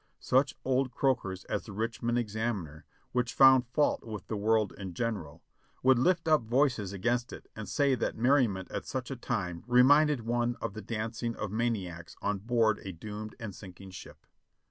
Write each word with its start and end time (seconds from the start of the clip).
Such 0.19 0.55
old 0.65 0.89
croakers 0.89 1.43
as 1.45 1.65
the 1.65 1.73
Ridiuiond 1.73 2.17
E.vamincr, 2.19 2.81
which 3.11 3.35
found 3.35 3.67
fault 3.67 4.03
with 4.03 4.25
the 4.25 4.35
world 4.35 4.73
in 4.75 4.95
general, 4.95 5.43
would 5.83 5.99
lift 5.99 6.27
up 6.27 6.41
voices 6.41 6.91
against 6.91 7.31
it 7.31 7.45
and 7.55 7.69
say 7.69 7.93
that 7.93 8.17
merriment 8.17 8.71
at 8.71 8.87
such 8.87 9.11
a 9.11 9.15
time 9.15 9.63
reminded 9.67 10.21
one 10.21 10.55
of 10.59 10.73
the 10.73 10.81
dancing 10.81 11.35
of 11.35 11.51
maniacs 11.51 12.15
on 12.19 12.39
board 12.39 12.79
a 12.81 12.91
doomed 12.93 13.35
and 13.39 13.53
sinking 13.53 13.91
ship. 13.91 14.25